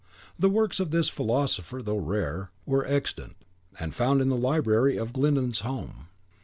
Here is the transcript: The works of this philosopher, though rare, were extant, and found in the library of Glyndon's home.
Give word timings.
The 0.39 0.49
works 0.49 0.79
of 0.79 0.89
this 0.89 1.09
philosopher, 1.09 1.83
though 1.83 1.99
rare, 1.99 2.49
were 2.65 2.83
extant, 2.87 3.35
and 3.79 3.93
found 3.93 4.19
in 4.19 4.29
the 4.29 4.35
library 4.35 4.97
of 4.97 5.13
Glyndon's 5.13 5.59
home. 5.59 6.07